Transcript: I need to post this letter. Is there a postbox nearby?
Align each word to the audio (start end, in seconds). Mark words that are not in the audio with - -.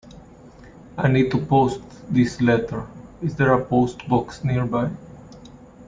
I 0.97 1.09
need 1.09 1.29
to 1.29 1.37
post 1.37 1.79
this 2.11 2.41
letter. 2.41 2.87
Is 3.21 3.35
there 3.35 3.53
a 3.53 3.63
postbox 3.63 4.43
nearby? 4.43 4.89